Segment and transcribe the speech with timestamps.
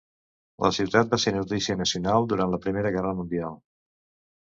[0.65, 3.65] La ciutat va ser notícia nacional durant la Primera Guerra Mundial.